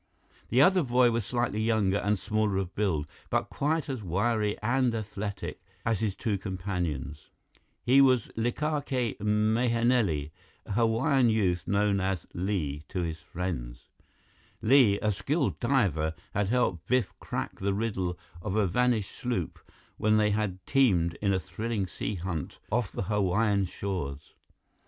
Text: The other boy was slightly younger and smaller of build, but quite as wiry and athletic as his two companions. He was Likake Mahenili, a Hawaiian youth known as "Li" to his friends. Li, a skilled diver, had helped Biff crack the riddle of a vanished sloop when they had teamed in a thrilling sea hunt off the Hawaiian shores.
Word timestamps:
The 0.49 0.63
other 0.63 0.81
boy 0.81 1.11
was 1.11 1.27
slightly 1.27 1.61
younger 1.61 1.99
and 1.99 2.17
smaller 2.17 2.57
of 2.57 2.73
build, 2.73 3.05
but 3.29 3.51
quite 3.51 3.87
as 3.87 4.01
wiry 4.01 4.57
and 4.59 4.95
athletic 4.95 5.61
as 5.85 5.99
his 5.99 6.15
two 6.15 6.39
companions. 6.39 7.29
He 7.83 8.01
was 8.01 8.29
Likake 8.35 9.19
Mahenili, 9.19 10.31
a 10.65 10.71
Hawaiian 10.71 11.29
youth 11.29 11.67
known 11.67 11.99
as 11.99 12.25
"Li" 12.33 12.83
to 12.89 13.01
his 13.01 13.19
friends. 13.19 13.89
Li, 14.63 14.97
a 15.03 15.11
skilled 15.11 15.59
diver, 15.59 16.15
had 16.33 16.47
helped 16.49 16.87
Biff 16.87 17.13
crack 17.19 17.59
the 17.59 17.75
riddle 17.75 18.17
of 18.41 18.55
a 18.55 18.65
vanished 18.65 19.11
sloop 19.15 19.59
when 19.97 20.17
they 20.17 20.31
had 20.31 20.65
teamed 20.65 21.13
in 21.21 21.31
a 21.31 21.39
thrilling 21.39 21.85
sea 21.85 22.15
hunt 22.15 22.57
off 22.71 22.91
the 22.91 23.03
Hawaiian 23.03 23.65
shores. 23.65 24.33